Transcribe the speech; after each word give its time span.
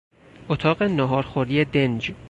اتاق 0.49 0.83
ناهارخوری 0.83 1.65
دنج 1.65 2.13